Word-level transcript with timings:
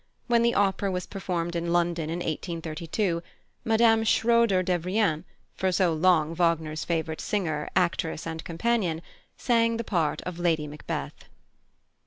When 0.25 0.41
the 0.41 0.55
opera 0.55 0.89
was 0.89 1.05
performed 1.05 1.55
in 1.55 1.71
London 1.71 2.09
in 2.09 2.21
1832, 2.25 3.21
Mme. 3.63 4.01
Schroeder 4.03 4.63
Devrient, 4.63 5.25
for 5.55 5.71
so 5.71 5.93
long 5.93 6.33
Wagner's 6.33 6.83
favourite 6.83 7.21
singer, 7.21 7.69
actress, 7.75 8.25
and 8.25 8.43
companion, 8.43 9.03
sang 9.37 9.77
the 9.77 9.83
part 9.83 10.23
of 10.23 10.39
Lady 10.39 10.65
Macbeth. 10.65 11.25